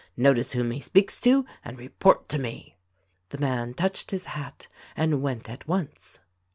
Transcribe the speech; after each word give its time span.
Notice 0.17 0.53
whom 0.53 0.71
he 0.71 0.79
speaks 0.79 1.19
to, 1.19 1.45
and 1.63 1.77
report 1.77 2.27
to 2.29 2.39
me." 2.39 2.75
The 3.29 3.37
man 3.37 3.75
touched 3.75 4.09
his 4.09 4.25
hat 4.33 4.67
and 4.95 5.21
went 5.21 5.47
at 5.47 5.67
once. 5.67 6.17